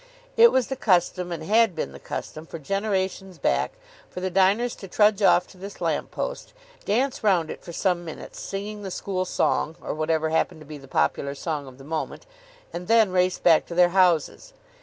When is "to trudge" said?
4.77-5.21